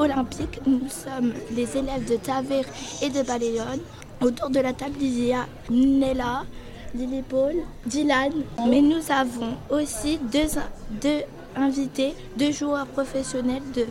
olympique. 0.00 0.60
Nous 0.66 0.88
sommes 0.88 1.32
les 1.54 1.76
élèves 1.76 2.08
de 2.08 2.16
Taver 2.16 2.62
et 3.02 3.10
de 3.10 3.22
Balayonne. 3.22 3.80
Autour 4.20 4.50
de 4.50 4.60
la 4.60 4.72
table, 4.72 4.96
il 5.00 5.26
y 5.26 5.32
a 5.32 5.46
Nella, 5.70 6.44
Lily 6.94 7.22
Paul, 7.22 7.54
Dylan. 7.86 8.32
Mais 8.68 8.80
nous 8.80 9.02
avons 9.10 9.56
aussi 9.70 10.18
deux, 10.32 10.48
deux 11.02 11.22
invités, 11.56 12.14
deux 12.36 12.52
joueurs 12.52 12.86
professionnels 12.86 13.62
de 13.74 13.86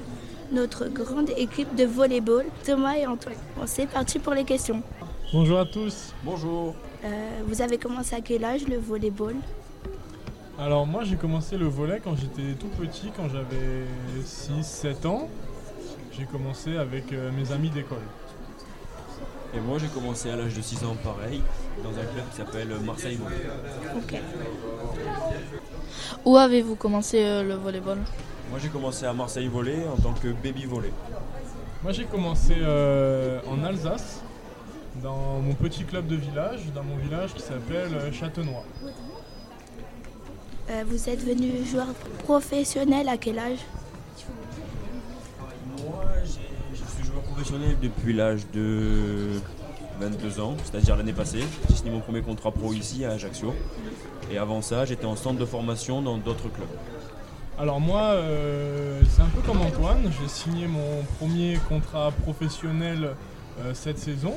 notre 0.51 0.87
grande 0.87 1.29
équipe 1.37 1.75
de 1.75 1.85
volleyball, 1.85 2.45
Thomas 2.65 2.95
et 2.95 3.05
Antoine. 3.05 3.35
Bon, 3.55 3.63
c'est 3.65 3.87
parti 3.87 4.19
pour 4.19 4.33
les 4.33 4.43
questions. 4.43 4.81
Bonjour 5.31 5.59
à 5.59 5.65
tous. 5.65 6.13
Bonjour. 6.23 6.73
Euh, 7.05 7.41
vous 7.47 7.61
avez 7.61 7.77
commencé 7.77 8.15
à 8.15 8.21
quel 8.21 8.43
âge 8.43 8.67
le 8.67 8.77
volleyball? 8.77 9.35
Alors 10.59 10.85
moi 10.85 11.05
j'ai 11.05 11.15
commencé 11.15 11.55
le 11.55 11.67
volley 11.67 12.01
quand 12.03 12.17
j'étais 12.17 12.53
tout 12.59 12.67
petit, 12.67 13.11
quand 13.15 13.29
j'avais 13.29 13.85
6-7 14.25 15.07
ans. 15.07 15.29
J'ai 16.19 16.25
commencé 16.25 16.75
avec 16.75 17.13
euh, 17.13 17.31
mes 17.31 17.49
amis 17.53 17.69
d'école. 17.69 18.03
Et 19.55 19.59
moi 19.61 19.77
j'ai 19.79 19.87
commencé 19.87 20.29
à 20.29 20.35
l'âge 20.35 20.53
de 20.53 20.61
6 20.61 20.83
ans 20.83 20.97
pareil, 21.01 21.41
dans 21.81 21.91
un 21.91 22.03
club 22.03 22.29
qui 22.29 22.37
s'appelle 22.37 22.67
Marseille 22.83 23.15
Volley. 23.15 23.47
Ok. 23.95 24.19
Où 26.25 26.35
avez-vous 26.35 26.75
commencé 26.75 27.23
euh, 27.23 27.43
le 27.43 27.55
volleyball? 27.55 27.99
Moi 28.49 28.59
j'ai 28.61 28.67
commencé 28.67 29.05
à 29.05 29.13
Marseille 29.13 29.47
Volley 29.47 29.85
en 29.87 29.95
tant 29.95 30.13
que 30.13 30.27
baby 30.27 30.65
volley. 30.65 30.91
Moi 31.83 31.93
j'ai 31.93 32.03
commencé 32.03 32.55
euh, 32.59 33.39
en 33.49 33.63
Alsace, 33.63 34.21
dans 35.01 35.39
mon 35.39 35.53
petit 35.53 35.85
club 35.85 36.05
de 36.07 36.17
village, 36.17 36.59
dans 36.75 36.83
mon 36.83 36.97
village 36.97 37.33
qui 37.33 37.41
s'appelle 37.41 38.13
Châtenois. 38.13 38.65
Euh, 40.69 40.83
vous 40.85 41.09
êtes 41.09 41.25
devenu 41.25 41.65
joueur 41.65 41.87
professionnel 42.25 43.07
à 43.07 43.17
quel 43.17 43.39
âge? 43.39 43.59
Professionnel 47.39 47.77
depuis 47.81 48.11
l'âge 48.11 48.41
de 48.53 49.29
22 50.01 50.41
ans, 50.41 50.57
c'est-à-dire 50.61 50.97
l'année 50.97 51.13
passée. 51.13 51.39
J'ai 51.69 51.75
signé 51.75 51.89
mon 51.89 52.01
premier 52.01 52.21
contrat 52.21 52.51
pro 52.51 52.73
ici 52.73 53.05
à 53.05 53.11
Ajaccio. 53.11 53.55
Et 54.29 54.37
avant 54.37 54.61
ça 54.61 54.83
j'étais 54.83 55.05
en 55.05 55.15
centre 55.15 55.39
de 55.39 55.45
formation 55.45 56.01
dans 56.01 56.17
d'autres 56.17 56.49
clubs. 56.49 56.67
Alors 57.57 57.79
moi 57.79 58.01
euh, 58.01 58.99
c'est 59.09 59.21
un 59.21 59.27
peu 59.27 59.39
comme 59.41 59.61
Antoine, 59.61 60.11
j'ai 60.19 60.27
signé 60.27 60.67
mon 60.67 61.03
premier 61.17 61.57
contrat 61.69 62.11
professionnel 62.23 63.11
euh, 63.61 63.73
cette 63.73 63.99
saison. 63.99 64.33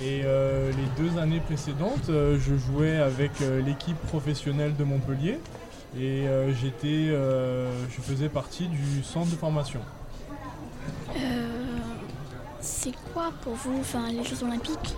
Et 0.00 0.22
euh, 0.24 0.70
les 0.70 1.04
deux 1.04 1.18
années 1.18 1.40
précédentes, 1.40 2.08
euh, 2.08 2.38
je 2.40 2.56
jouais 2.56 2.96
avec 2.96 3.32
euh, 3.42 3.60
l'équipe 3.60 3.98
professionnelle 4.06 4.74
de 4.76 4.84
Montpellier 4.84 5.38
et 5.94 6.26
euh, 6.26 6.54
j'étais, 6.54 7.10
euh, 7.10 7.70
je 7.90 8.00
faisais 8.00 8.30
partie 8.30 8.68
du 8.68 9.02
centre 9.02 9.30
de 9.30 9.36
formation. 9.36 9.80
C'est 12.64 12.94
quoi 13.12 13.30
pour 13.42 13.52
vous 13.52 13.78
enfin, 13.78 14.10
les 14.10 14.24
Jeux 14.24 14.42
Olympiques? 14.42 14.96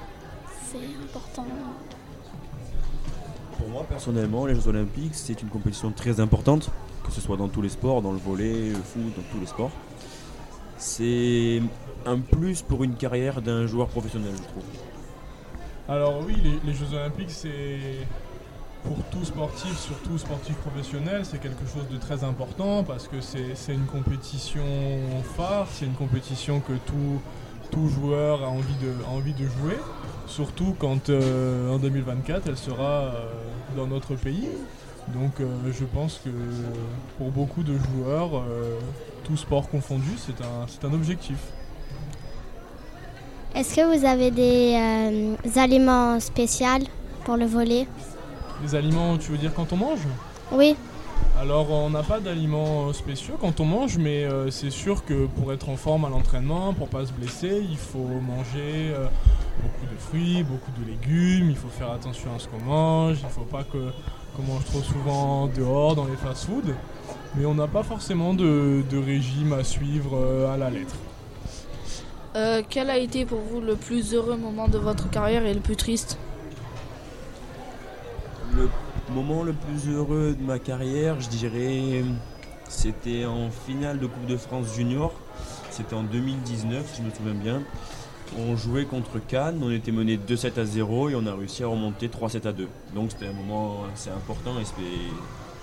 C'est 0.71 0.79
important. 1.03 1.45
Pour 3.59 3.69
moi 3.69 3.85
personnellement 3.89 4.47
les 4.47 4.55
Jeux 4.55 4.69
Olympiques 4.69 5.17
c'est 5.17 5.43
une 5.43 5.49
compétition 5.49 5.91
très 5.91 6.21
importante, 6.21 6.71
que 7.05 7.11
ce 7.11 7.21
soit 7.21 7.37
dans 7.37 7.49
tous 7.49 7.63
les 7.63 7.69
sports, 7.69 8.03
dans 8.03 8.13
le 8.13 8.19
volley, 8.19 8.69
le 8.69 8.77
foot, 8.77 9.13
dans 9.17 9.23
tous 9.33 9.41
les 9.41 9.47
sports. 9.47 9.73
C'est 10.79 11.61
un 12.05 12.21
plus 12.21 12.63
pour 12.63 12.85
une 12.85 12.95
carrière 12.95 13.43
d'un 13.43 13.67
joueur 13.67 13.89
professionnel 13.89 14.35
je 14.37 14.43
trouve. 14.45 14.63
Alors 15.89 16.25
oui, 16.25 16.37
les, 16.45 16.61
les 16.65 16.73
Jeux 16.73 16.95
Olympiques, 16.95 17.33
c'est 17.33 17.81
pour 18.85 18.99
tout 19.11 19.25
sportif, 19.25 19.77
surtout 19.77 20.19
sportif 20.19 20.55
professionnel, 20.59 21.25
c'est 21.25 21.41
quelque 21.41 21.67
chose 21.67 21.89
de 21.91 21.97
très 21.97 22.23
important 22.23 22.85
parce 22.85 23.09
que 23.09 23.21
c'est 23.21 23.57
c'est 23.57 23.75
une 23.75 23.87
compétition 23.87 24.63
phare, 25.37 25.67
c'est 25.73 25.87
une 25.87 25.95
compétition 25.95 26.61
que 26.61 26.75
tout, 26.75 27.21
tout 27.71 27.89
joueur 27.89 28.43
a 28.43 28.49
envie 28.49 28.75
de, 28.81 28.93
a 29.05 29.11
envie 29.11 29.33
de 29.33 29.45
jouer, 29.45 29.77
surtout 30.27 30.75
quand 30.79 31.09
euh, 31.11 31.75
en 31.75 31.79
2024 31.79 32.43
elle 32.49 32.57
sera 32.57 32.91
euh, 32.91 33.31
dans 33.77 33.87
notre 33.87 34.15
pays. 34.15 34.49
Donc 35.09 35.41
euh, 35.41 35.47
je 35.73 35.85
pense 35.85 36.21
que 36.25 36.31
pour 37.19 37.31
beaucoup 37.31 37.63
de 37.63 37.77
joueurs, 37.79 38.43
tout 39.25 39.37
sport 39.37 39.69
confondu, 39.69 40.11
c'est 40.17 40.41
un, 40.45 40.67
c'est 40.67 40.85
un 40.85 40.93
objectif. 40.93 41.39
Est-ce 43.55 43.77
que 43.77 43.97
vous 43.99 44.05
avez 44.05 44.31
des 44.31 45.59
aliments 45.59 46.19
spéciaux 46.21 46.67
pour 47.25 47.37
le 47.37 47.47
volet 47.47 47.87
Les 48.63 48.75
aliments, 48.75 49.17
tu 49.17 49.31
veux 49.31 49.39
dire 49.39 49.55
quand 49.55 49.73
on 49.73 49.77
mange? 49.77 50.01
Oui. 50.53 50.77
Alors 51.39 51.71
on 51.71 51.91
n'a 51.91 52.03
pas 52.03 52.19
d'aliments 52.19 52.89
euh, 52.89 52.93
spéciaux 52.95 53.35
quand 53.39 53.61
on 53.61 53.67
mange, 53.67 53.99
mais 53.99 54.25
euh, 54.25 54.51
c'est 54.51 54.71
sûr 54.71 55.05
que 55.05 55.27
pour 55.27 55.53
être 55.53 55.69
en 55.69 55.77
forme 55.77 56.07
à 56.07 56.09
l'entraînement, 56.09 56.73
pour 56.73 56.89
pas 56.89 57.05
se 57.05 57.13
blesser, 57.13 57.63
il 57.71 57.77
faut 57.77 57.99
manger 57.99 58.95
euh, 58.95 59.07
beaucoup 59.63 59.95
de 59.95 60.01
fruits, 60.01 60.43
beaucoup 60.43 60.71
de 60.81 60.87
légumes, 60.87 61.51
il 61.51 61.57
faut 61.57 61.69
faire 61.69 61.91
attention 61.91 62.35
à 62.35 62.39
ce 62.39 62.49
qu'on 62.49 62.65
mange, 62.65 63.19
il 63.23 63.29
faut 63.29 63.43
pas 63.43 63.65
qu'on 63.65 64.43
mange 64.43 64.65
trop 64.65 64.81
souvent 64.81 65.47
dehors 65.49 65.95
dans 65.95 66.07
les 66.07 66.17
fast-foods, 66.17 66.73
mais 67.35 67.45
on 67.45 67.55
n'a 67.55 67.69
pas 67.69 67.83
forcément 67.83 68.33
de, 68.33 68.83
régime 68.95 69.53
à 69.53 69.63
suivre 69.63 70.49
à 70.51 70.57
la 70.57 70.71
lettre. 70.71 70.97
Quel 72.69 72.91
a 72.91 72.99
été 72.99 73.25
pour 73.25 73.41
vous 73.41 73.63
le 73.63 73.77
plus 73.77 74.13
heureux 74.15 74.37
moment 74.37 74.69
de 74.69 74.77
votre 74.77 75.09
carrière 75.09 75.47
et 75.47 75.55
le 75.55 75.61
plus 75.61 75.77
triste? 75.77 76.19
Moment 79.13 79.43
le 79.43 79.53
plus 79.53 79.91
heureux 79.93 80.37
de 80.39 80.45
ma 80.45 80.59
carrière, 80.59 81.21
je 81.21 81.29
dirais, 81.29 82.03
c'était 82.69 83.25
en 83.25 83.51
finale 83.51 83.99
de 83.99 84.07
Coupe 84.07 84.27
de 84.27 84.37
France 84.37 84.75
Junior. 84.75 85.13
C'était 85.71 85.95
en 85.95 86.03
2019, 86.03 86.85
si 86.95 87.03
je 87.03 87.07
me 87.07 87.11
souviens 87.15 87.35
bien. 87.35 87.63
On 88.39 88.57
jouait 88.57 88.85
contre 88.87 89.19
Cannes, 89.25 89.61
on 89.63 89.71
était 89.71 89.93
mené 89.93 90.17
2-7 90.17 90.59
à 90.59 90.65
0 90.65 91.11
et 91.11 91.15
on 91.15 91.27
a 91.27 91.35
réussi 91.35 91.63
à 91.63 91.69
remonter 91.69 92.09
3-7 92.09 92.47
à 92.49 92.53
2. 92.53 92.67
Donc 92.95 93.13
c'était 93.13 93.27
un 93.29 93.33
moment 93.33 93.85
assez 93.95 94.11
important 94.11 94.59
et 94.61 94.65
c'est- 94.65 94.73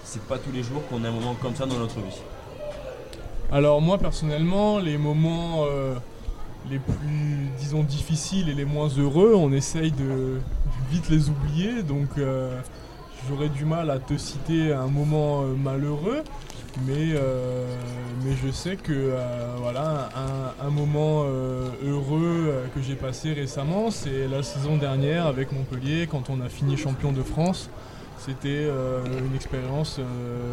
c'est 0.05 0.21
pas 0.23 0.37
tous 0.37 0.51
les 0.53 0.63
jours 0.63 0.81
qu'on 0.89 1.03
a 1.03 1.09
un 1.09 1.11
moment 1.11 1.35
comme 1.41 1.55
ça 1.55 1.65
dans 1.65 1.77
notre 1.77 1.95
vie. 1.99 2.21
Alors 3.51 3.81
moi 3.81 3.97
personnellement, 3.97 4.79
les 4.79 4.97
moments 4.97 5.65
euh, 5.65 5.95
les 6.69 6.79
plus, 6.79 7.49
disons, 7.59 7.83
difficiles 7.83 8.47
et 8.47 8.53
les 8.53 8.65
moins 8.65 8.87
heureux, 8.97 9.33
on 9.35 9.51
essaye 9.51 9.91
de 9.91 10.39
vite 10.89 11.09
les 11.09 11.29
oublier. 11.29 11.83
Donc 11.83 12.17
euh, 12.17 12.57
j'aurais 13.29 13.49
du 13.49 13.65
mal 13.65 13.89
à 13.89 13.99
te 13.99 14.17
citer 14.17 14.73
un 14.73 14.87
moment 14.87 15.41
euh, 15.41 15.55
malheureux, 15.55 16.23
mais, 16.85 17.13
euh, 17.13 17.67
mais 18.23 18.31
je 18.43 18.51
sais 18.51 18.75
que 18.75 18.91
euh, 18.91 19.55
voilà, 19.59 20.09
un, 20.59 20.69
moment 20.69 21.23
heureux 21.83 22.53
que 22.73 22.81
j'ai 22.81 22.95
passé 22.95 23.33
récemment, 23.33 23.91
c'est 23.91 24.27
la 24.27 24.41
saison 24.41 24.77
dernière 24.77 25.27
avec 25.27 25.51
Montpellier 25.51 26.07
quand 26.09 26.29
on 26.29 26.41
a 26.41 26.49
fini 26.49 26.77
champion 26.77 27.11
de 27.11 27.21
France. 27.21 27.69
C'était 28.17 28.67
une 28.67 29.35
expérience 29.35 29.99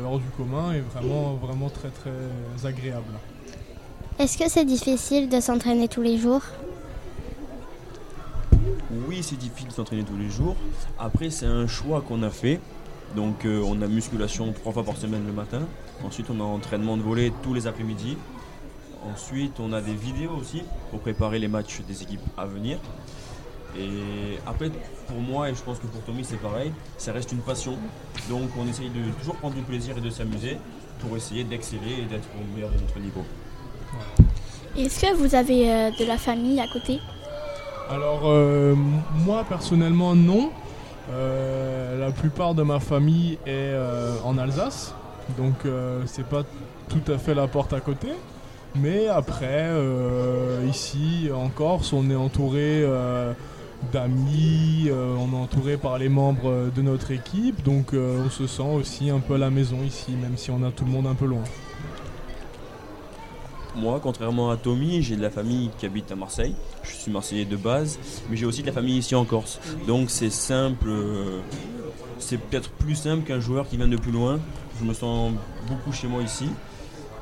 hors 0.04 0.18
du 0.18 0.28
commun 0.36 0.72
et 0.74 0.80
vraiment, 0.80 1.34
vraiment 1.34 1.70
très 1.70 1.88
très 1.88 2.66
agréable. 2.68 3.14
Est-ce 4.18 4.36
que 4.36 4.50
c'est 4.50 4.64
difficile 4.64 5.28
de 5.28 5.40
s'entraîner 5.40 5.88
tous 5.88 6.02
les 6.02 6.18
jours? 6.18 6.42
C'est 9.22 9.36
difficile 9.36 9.68
de 9.68 9.72
s'entraîner 9.72 10.02
tous 10.02 10.16
les 10.16 10.30
jours. 10.30 10.56
Après, 10.98 11.30
c'est 11.30 11.46
un 11.46 11.66
choix 11.66 12.00
qu'on 12.00 12.22
a 12.22 12.30
fait. 12.30 12.58
Donc, 13.14 13.44
euh, 13.44 13.62
on 13.66 13.82
a 13.82 13.86
musculation 13.86 14.52
trois 14.52 14.72
fois 14.72 14.82
par 14.82 14.96
semaine 14.96 15.26
le 15.26 15.32
matin. 15.32 15.60
Ensuite, 16.04 16.28
on 16.30 16.40
a 16.40 16.44
entraînement 16.44 16.96
de 16.96 17.02
volley 17.02 17.32
tous 17.42 17.52
les 17.52 17.66
après-midi. 17.66 18.16
Ensuite, 19.12 19.60
on 19.60 19.72
a 19.72 19.80
des 19.80 19.94
vidéos 19.94 20.32
aussi 20.40 20.62
pour 20.90 21.00
préparer 21.00 21.38
les 21.38 21.48
matchs 21.48 21.80
des 21.86 22.02
équipes 22.02 22.22
à 22.38 22.46
venir. 22.46 22.78
Et 23.78 24.38
après, 24.46 24.70
pour 25.06 25.18
moi, 25.18 25.50
et 25.50 25.54
je 25.54 25.62
pense 25.62 25.78
que 25.78 25.86
pour 25.86 26.02
Tommy, 26.02 26.24
c'est 26.24 26.40
pareil, 26.40 26.72
ça 26.96 27.12
reste 27.12 27.32
une 27.32 27.40
passion. 27.40 27.76
Donc, 28.28 28.48
on 28.58 28.66
essaye 28.68 28.88
de 28.88 29.02
toujours 29.20 29.36
prendre 29.36 29.54
du 29.54 29.62
plaisir 29.62 29.98
et 29.98 30.00
de 30.00 30.10
s'amuser 30.10 30.56
pour 31.00 31.16
essayer 31.16 31.44
d'exceller 31.44 32.02
et 32.02 32.06
d'être 32.06 32.28
au 32.40 32.54
meilleur 32.54 32.70
de 32.70 32.78
notre 32.78 32.98
niveau. 32.98 33.24
Est-ce 34.76 35.00
que 35.00 35.14
vous 35.14 35.34
avez 35.34 35.70
euh, 35.70 35.90
de 35.98 36.04
la 36.04 36.16
famille 36.16 36.60
à 36.60 36.68
côté? 36.68 37.00
Alors 37.90 38.22
euh, 38.24 38.76
moi 39.26 39.44
personnellement 39.48 40.14
non. 40.14 40.50
Euh, 41.12 41.98
la 41.98 42.12
plupart 42.12 42.54
de 42.54 42.62
ma 42.62 42.78
famille 42.78 43.32
est 43.46 43.72
euh, 43.74 44.14
en 44.24 44.38
Alsace, 44.38 44.94
donc 45.36 45.54
c'est 46.06 46.26
pas 46.26 46.44
tout 46.88 47.12
à 47.12 47.18
fait 47.18 47.34
la 47.34 47.48
porte 47.48 47.72
à 47.72 47.80
côté. 47.80 48.08
Mais 48.76 49.08
après, 49.08 49.68
ici 50.68 51.28
en 51.34 51.48
Corse, 51.48 51.92
on 51.92 52.08
est 52.08 52.14
entouré 52.14 52.86
d'amis, 53.92 54.88
on 54.92 55.32
est 55.32 55.42
entouré 55.42 55.76
par 55.76 55.98
les 55.98 56.08
membres 56.08 56.70
de 56.72 56.82
notre 56.82 57.10
équipe, 57.10 57.64
donc 57.64 57.94
on 57.94 58.30
se 58.30 58.46
sent 58.46 58.70
aussi 58.72 59.10
un 59.10 59.18
peu 59.18 59.34
à 59.34 59.38
la 59.38 59.50
maison 59.50 59.78
ici, 59.84 60.12
même 60.12 60.36
si 60.36 60.52
on 60.52 60.62
a 60.62 60.70
tout 60.70 60.84
le 60.84 60.92
monde 60.92 61.08
un 61.08 61.14
peu 61.14 61.26
loin. 61.26 61.42
Moi, 63.76 64.00
contrairement 64.02 64.50
à 64.50 64.56
Tommy, 64.56 65.00
j'ai 65.00 65.16
de 65.16 65.22
la 65.22 65.30
famille 65.30 65.70
qui 65.78 65.86
habite 65.86 66.10
à 66.10 66.16
Marseille. 66.16 66.54
Je 66.82 66.90
suis 66.90 67.10
marseillais 67.10 67.44
de 67.44 67.56
base, 67.56 67.98
mais 68.28 68.36
j'ai 68.36 68.46
aussi 68.46 68.62
de 68.62 68.66
la 68.66 68.72
famille 68.72 68.98
ici 68.98 69.14
en 69.14 69.24
Corse. 69.24 69.60
Donc 69.86 70.10
c'est 70.10 70.30
simple, 70.30 70.88
euh, 70.88 71.40
c'est 72.18 72.36
peut-être 72.36 72.70
plus 72.70 72.96
simple 72.96 73.22
qu'un 73.24 73.40
joueur 73.40 73.68
qui 73.68 73.76
vient 73.76 73.88
de 73.88 73.96
plus 73.96 74.12
loin. 74.12 74.40
Je 74.80 74.84
me 74.84 74.92
sens 74.92 75.32
beaucoup 75.68 75.92
chez 75.92 76.08
moi 76.08 76.22
ici. 76.22 76.46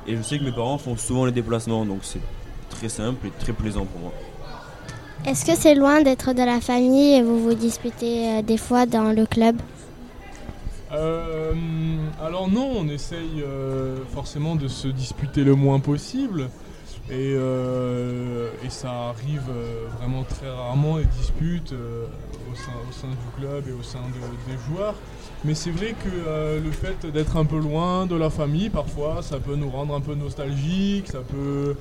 Et 0.07 0.17
je 0.17 0.23
sais 0.23 0.39
que 0.39 0.45
mes 0.45 0.53
parents 0.53 0.79
font 0.79 0.97
souvent 0.97 1.27
les 1.27 1.33
déplacements, 1.33 1.85
donc 1.85 2.01
c'est 2.03 2.23
très 2.71 2.89
simple 2.89 3.27
et 3.27 3.31
très 3.39 3.53
plaisant 3.53 3.85
pour 3.85 4.01
moi. 4.01 4.13
Est-ce 5.27 5.45
que 5.45 5.55
c'est 5.55 5.75
loin 5.75 6.01
d'être 6.03 6.33
de 6.33 6.43
la 6.43 6.61
famille 6.61 7.15
et 7.15 7.23
vous 7.23 7.43
vous 7.43 7.55
disputez 7.55 8.29
euh, 8.29 8.43
des 8.43 8.57
fois 8.57 8.87
dans 8.87 9.13
le 9.13 9.27
club? 9.27 9.57
Euh, 10.93 11.53
alors 12.23 12.49
non, 12.51 12.73
on 12.79 12.89
essaye 12.89 13.43
euh, 13.43 13.97
forcément 14.15 14.57
de 14.57 14.69
se 14.69 14.89
disputer 14.89 15.45
le 15.45 15.55
moins 15.55 15.81
possible. 15.81 16.49
Et, 17.11 17.35
euh, 17.35 18.49
ça 18.69 19.09
arrive 19.09 19.43
euh, 19.51 19.87
vraiment 19.99 20.25
très 20.25 20.49
rarement 20.49 20.99
les 20.99 21.07
disputes 21.07 21.73
au, 21.73 22.55
sein, 22.55 23.09
du 23.09 23.41
club 23.41 23.65
et 23.69 23.73
au 23.73 23.83
sein 23.83 23.99
de- 23.99 24.53
des 24.53 24.59
joueurs. 24.69 24.95
Mais 25.45 25.55
c'est 25.55 25.71
vrai 25.71 25.95
que 26.05 26.61
le 26.63 26.71
fait 26.71 27.07
d'être 27.11 27.37
un 27.37 27.45
peu 27.45 27.59
loin 27.59 28.07
de 28.07 28.15
la 28.17 28.29
famille, 28.29 28.69
parfois, 28.71 29.23
ça 29.23 29.39
peut 29.39 29.55
nous 29.57 29.71
rendre 29.71 29.95
un 29.95 30.01
peu 30.01 30.15
nostalgiques, 30.15 31.09
ça 31.09 31.21
peut 31.21 31.77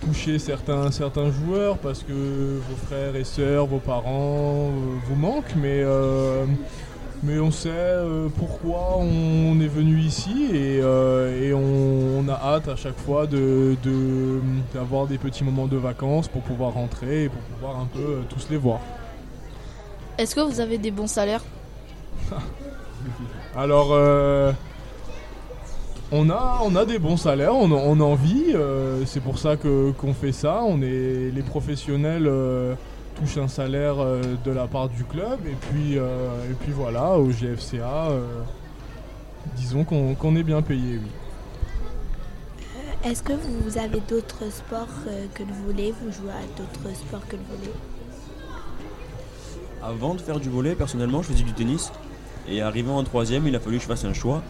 toucher 0.00 0.38
certains, 0.38 0.90
certains 0.90 1.30
joueurs 1.30 1.76
parce 1.78 2.02
que 2.02 2.12
vos 2.12 2.86
frères 2.86 3.16
et 3.16 3.24
sœurs, 3.24 3.66
vos 3.66 3.80
parents 3.80 4.70
vous 5.06 5.16
manquent. 5.16 5.54
Mais 5.56 5.82
mais 7.22 7.38
on 7.38 7.50
sait 7.50 7.68
euh, 7.72 8.28
pourquoi 8.38 8.96
on 8.98 9.60
est 9.60 9.68
venu 9.68 9.98
ici 9.98 10.46
et, 10.54 10.80
euh, 10.82 11.42
et 11.42 11.52
on, 11.52 12.20
on 12.20 12.28
a 12.28 12.32
hâte 12.34 12.68
à 12.68 12.76
chaque 12.76 12.96
fois 12.98 13.26
de- 13.26 13.76
de- 13.82 14.40
d'avoir 14.72 15.06
des 15.06 15.18
petits 15.18 15.44
moments 15.44 15.66
de 15.66 15.76
vacances 15.76 16.28
pour 16.28 16.40
pouvoir 16.42 16.72
rentrer 16.74 17.24
et 17.24 17.28
pour 17.28 17.40
pouvoir 17.42 17.78
un 17.80 17.86
peu 17.92 17.98
euh, 18.00 18.22
tous 18.28 18.46
les 18.50 18.56
voir. 18.56 18.80
Est-ce 20.18 20.34
que 20.34 20.40
vous 20.40 20.60
avez 20.60 20.78
des 20.78 20.90
bons 20.90 21.06
salaires? 21.08 21.44
Alors, 23.56 23.90
on, 26.12 26.30
a, 26.30 26.60
on 26.64 26.76
a 26.76 26.84
des 26.84 26.98
bons 26.98 27.16
salaires, 27.16 27.54
on, 27.54 27.70
en- 27.70 27.82
on 27.84 28.00
en 28.00 28.14
vit, 28.14 28.54
c'est 29.06 29.20
pour 29.22 29.38
ça 29.38 29.56
que- 29.56 29.90
qu'on 29.92 30.14
fait 30.14 30.32
ça. 30.32 30.60
On 30.66 30.80
est, 30.82 31.30
les 31.34 31.42
professionnels 31.42 32.30
un 33.36 33.48
salaire 33.48 33.96
euh, 33.98 34.22
de 34.44 34.50
la 34.50 34.66
part 34.66 34.88
du 34.88 35.04
club 35.04 35.38
et 35.46 35.54
puis, 35.68 35.98
euh, 35.98 36.50
et 36.50 36.54
puis 36.54 36.72
voilà, 36.72 37.18
au 37.18 37.28
GFCA, 37.28 38.10
euh, 38.10 38.42
disons 39.56 39.84
qu'on 39.84 40.14
qu'on 40.14 40.34
est 40.36 40.42
bien 40.42 40.62
payé, 40.62 40.98
oui. 40.98 41.10
Est-ce 43.02 43.22
que 43.22 43.32
vous 43.32 43.78
avez 43.78 44.00
d'autres 44.00 44.50
sports 44.52 44.88
que 45.34 45.42
le 45.42 45.52
volley 45.64 45.94
Vous 46.02 46.12
jouez 46.12 46.32
à 46.32 46.58
d'autres 46.58 46.94
sports 46.94 47.26
que 47.26 47.36
le 47.36 47.42
volley 47.48 47.72
Avant 49.82 50.14
de 50.14 50.20
faire 50.20 50.38
du 50.38 50.50
volet, 50.50 50.74
personnellement, 50.74 51.22
je 51.22 51.28
faisais 51.28 51.42
du 51.42 51.54
tennis. 51.54 51.92
Et 52.46 52.60
arrivé 52.60 52.90
en 52.90 53.02
troisième, 53.02 53.46
il 53.46 53.56
a 53.56 53.60
fallu 53.60 53.78
que 53.78 53.84
je 53.84 53.88
fasse 53.88 54.04
un 54.04 54.12
choix. 54.12 54.42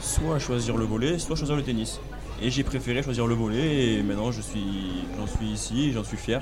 Soit 0.00 0.40
choisir 0.40 0.76
le 0.76 0.86
volet, 0.86 1.20
soit 1.20 1.36
choisir 1.36 1.54
le 1.54 1.62
tennis. 1.62 2.00
Et 2.40 2.50
j'ai 2.50 2.62
préféré 2.62 3.02
choisir 3.02 3.26
le 3.26 3.34
volet 3.34 3.94
et 3.94 4.02
maintenant 4.02 4.30
je 4.30 4.40
suis, 4.40 5.04
j'en 5.18 5.26
suis 5.26 5.46
ici 5.46 5.88
et 5.88 5.92
j'en 5.92 6.04
suis 6.04 6.16
fier. 6.16 6.40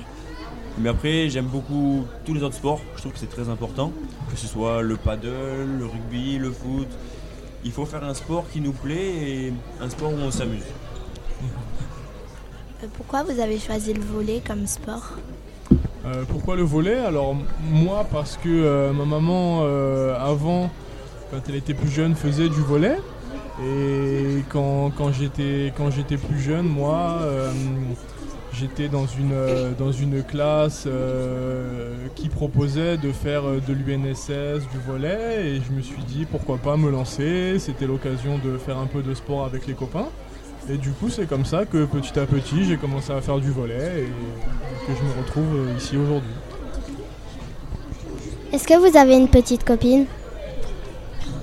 Mais 0.79 0.89
après, 0.89 1.27
j'aime 1.29 1.47
beaucoup 1.47 2.05
tous 2.23 2.35
les 2.35 2.43
autres 2.43 2.55
sports. 2.55 2.81
Je 2.95 3.01
trouve 3.01 3.13
que 3.13 3.19
c'est 3.19 3.29
très 3.29 3.49
important. 3.49 3.91
Que 4.29 4.37
ce 4.37 4.45
soit 4.45 4.83
le 4.83 4.95
paddle, 4.95 5.65
le 5.79 5.85
rugby, 5.85 6.37
le 6.37 6.51
foot. 6.51 6.87
Il 7.65 7.71
faut 7.71 7.85
faire 7.85 8.03
un 8.03 8.13
sport 8.13 8.45
qui 8.51 8.61
nous 8.61 8.73
plaît 8.73 8.95
et 9.47 9.53
un 9.81 9.89
sport 9.89 10.11
où 10.11 10.17
on 10.17 10.29
s'amuse. 10.29 10.61
Euh, 12.83 12.87
Pourquoi 12.95 13.23
vous 13.23 13.39
avez 13.39 13.57
choisi 13.57 13.93
le 13.93 14.01
volley 14.01 14.41
comme 14.45 14.67
sport? 14.67 15.13
Euh, 16.05 16.23
pourquoi 16.29 16.55
le 16.55 16.61
volet 16.63 16.95
Alors 16.99 17.35
moi 17.69 18.05
parce 18.09 18.37
que 18.37 18.47
euh, 18.47 18.93
ma 18.93 19.03
maman 19.03 19.61
euh, 19.63 20.15
avant, 20.17 20.69
quand 21.31 21.39
elle 21.49 21.55
était 21.55 21.73
plus 21.73 21.89
jeune, 21.89 22.15
faisait 22.15 22.47
du 22.49 22.61
volet. 22.61 22.97
Et 23.63 24.43
quand, 24.49 24.91
quand 24.95 25.11
j'étais 25.11 25.71
plus 26.17 26.39
jeune, 26.39 26.67
moi, 26.67 27.17
euh, 27.21 27.51
j'étais 28.53 28.87
dans 28.87 29.07
une 29.07 29.33
euh, 29.33 29.71
dans 29.77 29.91
une 29.91 30.23
classe 30.23 30.83
euh, 30.85 31.95
qui 32.13 32.29
proposait 32.29 32.97
de 32.97 33.11
faire 33.11 33.43
de 33.43 33.73
l'UNSS, 33.73 34.67
du 34.71 34.77
volet, 34.85 35.47
et 35.47 35.61
je 35.61 35.71
me 35.71 35.81
suis 35.81 36.03
dit 36.03 36.25
pourquoi 36.29 36.57
pas 36.57 36.77
me 36.77 36.91
lancer. 36.91 37.57
C'était 37.57 37.87
l'occasion 37.87 38.37
de 38.43 38.57
faire 38.59 38.77
un 38.77 38.85
peu 38.85 39.01
de 39.01 39.15
sport 39.15 39.45
avec 39.45 39.65
les 39.65 39.73
copains. 39.73 40.07
Et 40.69 40.77
du 40.77 40.91
coup, 40.91 41.09
c'est 41.09 41.27
comme 41.27 41.45
ça 41.45 41.65
que 41.65 41.85
petit 41.85 42.19
à 42.19 42.25
petit, 42.25 42.65
j'ai 42.65 42.77
commencé 42.77 43.11
à 43.11 43.21
faire 43.21 43.39
du 43.39 43.49
volet 43.51 44.03
et 44.03 44.85
que 44.85 44.93
je 44.93 45.03
me 45.03 45.23
retrouve 45.23 45.75
ici 45.77 45.97
aujourd'hui. 45.97 46.33
Est-ce 48.53 48.67
que 48.67 48.77
vous 48.77 48.97
avez 48.97 49.15
une 49.15 49.29
petite 49.29 49.63
copine? 49.63 50.05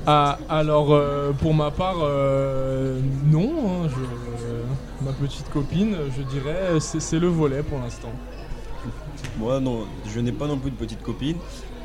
Ah, 0.06 0.38
alors, 0.50 0.92
euh, 0.92 1.32
pour 1.32 1.54
ma 1.54 1.70
part, 1.70 1.96
euh, 2.02 3.00
non. 3.26 3.84
hein, 3.84 3.88
je- 3.88 4.44
euh, 4.44 4.62
ma 5.02 5.12
petite 5.12 5.48
copine, 5.50 5.96
je 6.16 6.22
dirais, 6.22 6.78
c'est 6.80 7.00
c'est 7.00 7.18
le 7.18 7.28
volet 7.28 7.62
pour 7.62 7.78
l'instant. 7.78 8.12
Moi, 9.38 9.60
non, 9.60 9.86
je 10.06 10.20
n'ai 10.20 10.32
pas 10.32 10.46
non 10.46 10.58
plus 10.58 10.70
de 10.70 10.76
petite 10.76 11.02
copine. 11.02 11.36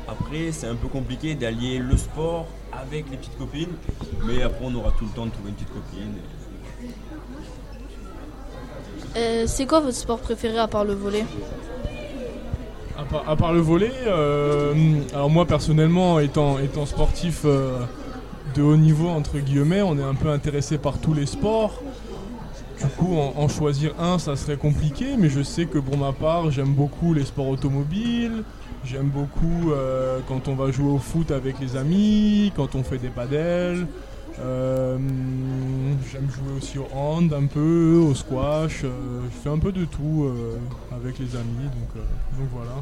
Après, 0.06 0.52
c'est 0.52 0.66
un 0.66 0.74
peu 0.74 0.88
compliqué 0.88 1.34
d'allier 1.34 1.78
le 1.78 1.96
sport 1.96 2.46
avec 2.72 3.10
les 3.10 3.16
petites 3.16 3.38
copines. 3.38 3.72
Mais 4.26 4.42
après, 4.42 4.64
on 4.64 4.74
aura 4.74 4.90
tout 4.98 5.04
le 5.06 5.10
temps 5.12 5.24
de 5.26 5.30
trouver 5.30 5.48
une 5.50 5.54
petite 5.54 5.72
copine. 5.72 6.14
Euh, 9.16 9.44
C'est 9.46 9.66
quoi 9.66 9.80
votre 9.80 9.96
sport 9.96 10.18
préféré 10.18 10.58
à 10.58 10.68
part 10.68 10.84
le 10.84 10.94
volet 10.94 11.24
À 12.98 13.02
part, 13.04 13.24
à 13.28 13.36
part 13.36 13.52
le 13.52 13.60
volet, 13.60 13.92
euh, 14.06 14.74
alors 15.14 15.30
moi 15.30 15.46
personnellement, 15.46 16.20
étant, 16.20 16.58
étant 16.58 16.86
sportif 16.86 17.42
euh, 17.44 17.78
de 18.54 18.62
haut 18.62 18.76
niveau, 18.76 19.08
entre 19.08 19.38
guillemets, 19.38 19.82
on 19.82 19.98
est 19.98 20.02
un 20.02 20.14
peu 20.14 20.30
intéressé 20.30 20.78
par 20.78 20.98
tous 20.98 21.14
les 21.14 21.26
sports. 21.26 21.82
Du 22.80 22.86
coup, 22.96 23.14
en, 23.16 23.46
choisir 23.48 23.92
un, 24.00 24.18
ça 24.18 24.36
serait 24.36 24.56
compliqué, 24.56 25.16
mais 25.18 25.28
je 25.28 25.42
sais 25.42 25.66
que 25.66 25.78
pour 25.78 25.98
ma 25.98 26.12
part, 26.12 26.50
j'aime 26.50 26.72
beaucoup 26.72 27.12
les 27.12 27.24
sports 27.24 27.48
automobiles. 27.48 28.42
J'aime 28.84 29.08
beaucoup 29.08 29.72
euh, 29.72 30.20
quand 30.26 30.48
on 30.48 30.54
va 30.54 30.70
jouer 30.70 30.90
au 30.90 30.96
foot 30.98 31.30
avec 31.30 31.60
les 31.60 31.76
amis, 31.76 32.50
quand 32.56 32.74
on 32.74 32.82
fait 32.82 32.96
des 32.96 33.08
padels. 33.10 33.86
Euh, 34.40 34.96
j'aime 36.10 36.30
jouer 36.30 36.56
aussi 36.56 36.78
au 36.78 36.86
hand 36.96 37.30
un 37.34 37.44
peu, 37.44 37.98
au 38.08 38.14
squash. 38.14 38.84
euh, 38.84 38.88
je 39.24 39.42
fais 39.42 39.50
un 39.50 39.58
peu 39.58 39.72
de 39.72 39.84
tout 39.84 40.24
euh, 40.24 40.56
avec 40.96 41.18
les 41.18 41.36
amis, 41.36 41.64
donc, 41.64 42.02
donc 42.38 42.48
voilà. 42.54 42.72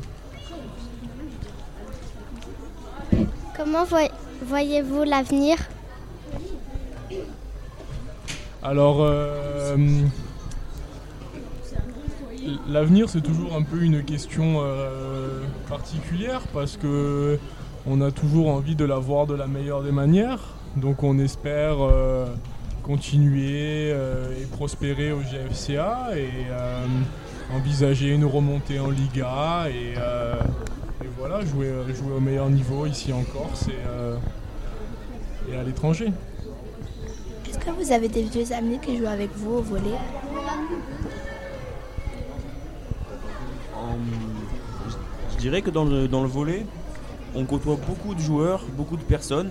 Comment 3.57 3.85
voy- 3.85 4.11
voyez-vous 4.43 5.05
l'avenir? 5.05 5.57
Alors, 8.63 8.99
euh, 9.01 9.77
l'avenir, 12.69 13.09
c'est 13.09 13.21
toujours 13.21 13.55
un 13.55 13.63
peu 13.63 13.83
une 13.83 14.05
question 14.05 14.57
euh, 14.59 15.43
particulière 15.69 16.43
parce 16.53 16.77
que 16.77 17.39
on 17.87 18.01
a 18.01 18.11
toujours 18.11 18.49
envie 18.49 18.75
de 18.75 18.85
la 18.85 18.99
voir 18.99 19.27
de 19.27 19.35
la 19.35 19.47
meilleure 19.47 19.83
des 19.83 19.93
manières. 19.93 20.41
Donc, 20.77 21.03
on 21.03 21.19
espère 21.19 21.77
euh, 21.81 22.27
continuer 22.83 23.91
et 23.91 24.47
prospérer 24.53 25.13
au 25.13 25.21
GFCA 25.21 26.09
et 26.17 26.47
envisager 27.55 28.09
une 28.15 28.25
remontée 28.25 28.81
en 28.81 28.91
Liga 28.91 29.67
et 29.69 29.95
voilà, 31.19 31.45
jouer, 31.45 31.71
jouer 31.95 32.13
au 32.17 32.21
meilleur 32.21 32.49
niveau 32.49 32.87
ici 32.87 33.13
en 33.13 33.23
Corse 33.25 33.69
et, 33.69 33.73
euh, 33.89 34.17
et 35.51 35.57
à 35.57 35.63
l'étranger. 35.63 36.13
Est-ce 37.49 37.59
que 37.59 37.71
vous 37.71 37.93
avez 37.93 38.09
des 38.09 38.23
vieux 38.23 38.53
amis 38.53 38.79
qui 38.79 38.99
jouent 38.99 39.07
avec 39.07 39.31
vous 39.37 39.55
au 39.57 39.63
volley? 39.63 39.95
En- 43.75 43.97
je- 44.89 45.35
je 45.35 45.39
dirais 45.39 45.63
que 45.63 45.71
dans 45.71 45.85
le, 45.85 46.09
dans 46.09 46.23
le 46.23 46.29
volet, 46.29 46.65
on 47.35 47.45
côtoie 47.45 47.77
beaucoup 47.87 48.15
de 48.15 48.21
joueurs, 48.21 48.65
beaucoup 48.77 48.97
de 48.97 49.03
personnes. 49.03 49.51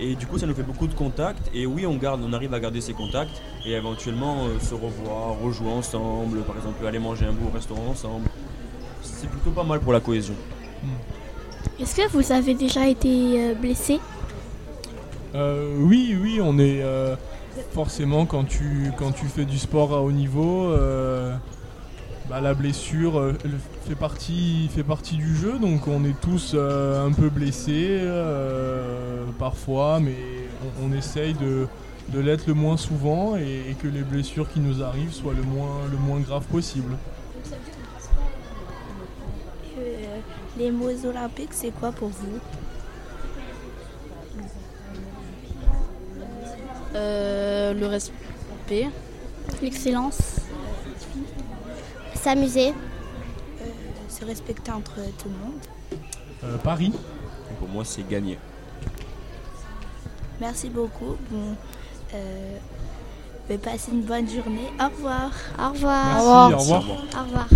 Et 0.00 0.14
du 0.14 0.26
coup, 0.26 0.38
ça 0.38 0.46
nous 0.46 0.54
fait 0.54 0.62
beaucoup 0.62 0.86
de 0.86 0.94
contacts. 0.94 1.50
Et 1.52 1.66
oui, 1.66 1.84
on, 1.84 1.96
garde, 1.96 2.20
on 2.24 2.32
arrive 2.32 2.54
à 2.54 2.60
garder 2.60 2.80
ces 2.80 2.92
contacts 2.92 3.42
et 3.66 3.72
éventuellement 3.72 4.44
euh, 4.46 4.60
se 4.60 4.72
revoir, 4.74 5.36
rejouer 5.42 5.70
ensemble, 5.72 6.42
par 6.42 6.56
exemple 6.56 6.86
aller 6.86 7.00
manger 7.00 7.26
un 7.26 7.32
bout 7.32 7.48
au 7.48 7.52
restaurant 7.52 7.88
ensemble. 7.90 8.28
C'est 9.02 9.28
plutôt 9.28 9.50
pas 9.50 9.64
mal 9.64 9.80
pour 9.80 9.92
la 9.92 9.98
cohésion. 10.00 10.34
Est-ce 11.80 11.94
que 11.94 12.08
vous 12.08 12.32
avez 12.32 12.54
déjà 12.54 12.88
été 12.88 13.08
euh, 13.40 13.54
blessé? 13.54 14.00
Euh, 15.34 15.76
oui, 15.78 16.18
oui, 16.20 16.40
on 16.42 16.58
est 16.58 16.82
euh, 16.82 17.14
forcément 17.72 18.26
quand 18.26 18.44
tu, 18.44 18.90
quand 18.96 19.12
tu 19.12 19.26
fais 19.26 19.44
du 19.44 19.58
sport 19.58 19.94
à 19.94 20.02
haut 20.02 20.10
niveau, 20.10 20.74
bah, 22.28 22.40
la 22.40 22.52
blessure 22.54 23.32
fait 23.86 23.94
partie, 23.94 24.68
fait 24.74 24.82
partie 24.82 25.16
du 25.16 25.36
jeu, 25.36 25.58
donc 25.58 25.86
on 25.86 26.04
est 26.04 26.18
tous 26.20 26.54
un 26.54 27.12
peu 27.12 27.30
blessés 27.30 28.00
parfois, 29.38 30.00
mais 30.00 30.16
on, 30.82 30.92
essaye 30.92 31.34
de, 31.34 31.68
de 32.08 32.20
l'être 32.20 32.46
le 32.46 32.54
moins 32.54 32.76
souvent 32.76 33.36
et, 33.36 33.76
que 33.80 33.86
les 33.86 34.02
blessures 34.02 34.50
qui 34.50 34.60
nous 34.60 34.82
arrivent 34.82 35.12
soient 35.12 35.34
le 35.34 35.42
moins, 35.42 35.80
le 35.90 35.96
moins 35.96 36.20
graves 36.20 36.46
possible. 36.46 36.96
Les 40.58 40.70
mots 40.72 41.04
olympiques, 41.06 41.52
c'est 41.52 41.70
quoi 41.70 41.92
pour 41.92 42.08
vous 42.08 42.38
Euh, 46.94 47.74
Le 47.74 47.86
respect. 47.86 48.88
L'excellence 49.62 50.18
S'amuser. 52.14 52.74
Se 54.08 54.24
respecter 54.24 54.72
entre 54.72 54.96
tout 55.18 55.28
le 55.28 55.36
monde. 55.46 55.60
Euh, 56.44 56.56
Paris. 56.58 56.92
Pour 57.60 57.68
moi, 57.68 57.84
c'est 57.84 58.06
gagner. 58.08 58.38
Merci 60.40 60.70
beaucoup. 60.70 61.16
Bon, 61.30 61.54
euh, 62.14 62.58
passez 63.62 63.92
une 63.92 64.02
bonne 64.02 64.28
journée. 64.28 64.68
Au 64.80 64.88
revoir. 64.88 65.30
Au 65.58 65.72
revoir. 65.72 66.48
Merci, 66.50 66.72
au 66.72 66.78
revoir. 66.78 67.04
Au 67.16 67.24
revoir. 67.24 67.48